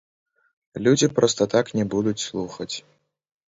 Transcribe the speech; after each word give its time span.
Людзі 0.87 1.09
проста 1.19 1.47
так 1.53 1.71
не 1.81 1.85
будуць 1.93 2.25
слухаць. 2.29 2.73